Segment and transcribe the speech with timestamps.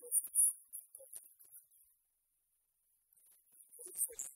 [0.00, 0.12] Thank
[4.08, 4.35] you.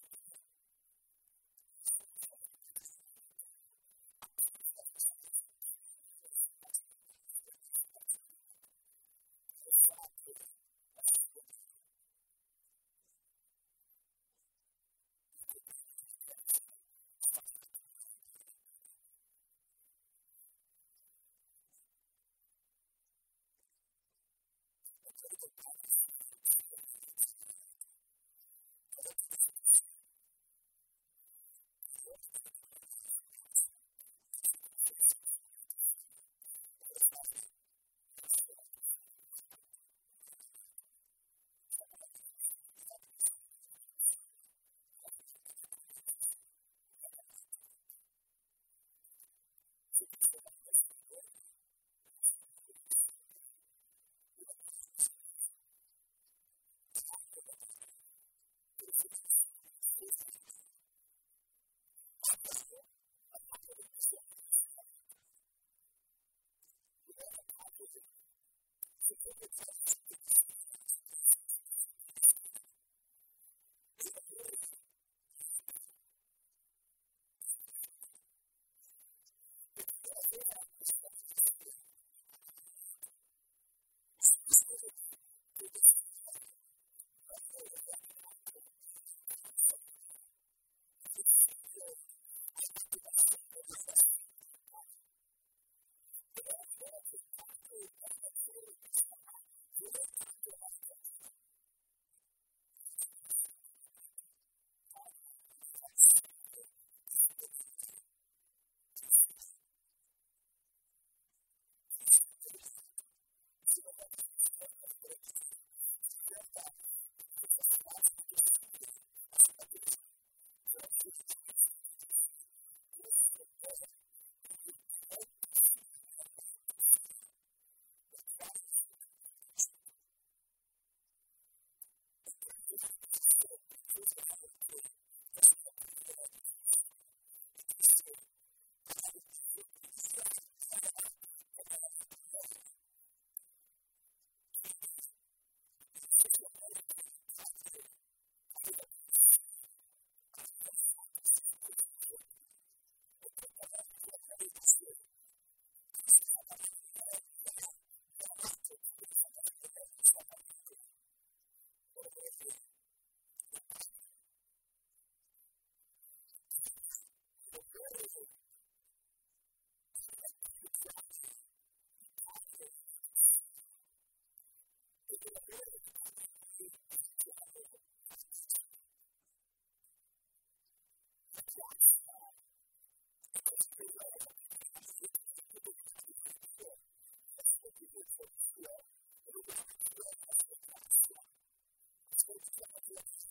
[192.95, 193.30] Yes.